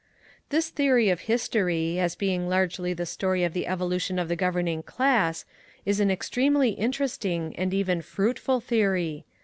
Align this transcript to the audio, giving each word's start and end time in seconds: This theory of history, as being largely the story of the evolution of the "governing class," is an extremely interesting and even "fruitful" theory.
This 0.49 0.71
theory 0.71 1.09
of 1.09 1.19
history, 1.29 1.99
as 1.99 2.15
being 2.15 2.49
largely 2.49 2.91
the 2.91 3.05
story 3.05 3.43
of 3.43 3.53
the 3.53 3.67
evolution 3.67 4.17
of 4.17 4.29
the 4.29 4.35
"governing 4.35 4.81
class," 4.81 5.45
is 5.85 5.99
an 5.99 6.09
extremely 6.09 6.69
interesting 6.71 7.55
and 7.55 7.71
even 7.71 8.01
"fruitful" 8.01 8.61
theory. 8.61 9.25